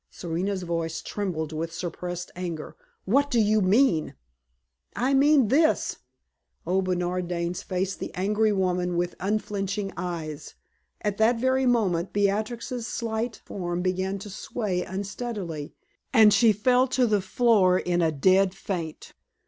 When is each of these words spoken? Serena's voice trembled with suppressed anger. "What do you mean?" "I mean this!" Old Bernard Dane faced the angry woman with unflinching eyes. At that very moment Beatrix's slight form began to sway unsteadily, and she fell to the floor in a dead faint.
Serena's 0.09 0.63
voice 0.63 0.99
trembled 0.99 1.53
with 1.53 1.71
suppressed 1.71 2.31
anger. 2.35 2.75
"What 3.05 3.29
do 3.29 3.39
you 3.39 3.61
mean?" 3.61 4.15
"I 4.95 5.13
mean 5.13 5.49
this!" 5.49 5.97
Old 6.65 6.85
Bernard 6.85 7.27
Dane 7.27 7.53
faced 7.53 7.99
the 7.99 8.11
angry 8.15 8.51
woman 8.51 8.97
with 8.97 9.13
unflinching 9.19 9.93
eyes. 9.95 10.55
At 11.01 11.19
that 11.19 11.37
very 11.37 11.67
moment 11.67 12.13
Beatrix's 12.13 12.87
slight 12.87 13.35
form 13.45 13.83
began 13.83 14.17
to 14.17 14.29
sway 14.31 14.83
unsteadily, 14.83 15.75
and 16.11 16.33
she 16.33 16.51
fell 16.51 16.87
to 16.87 17.05
the 17.05 17.21
floor 17.21 17.77
in 17.77 18.01
a 18.01 18.11
dead 18.11 18.55
faint. 18.55 19.13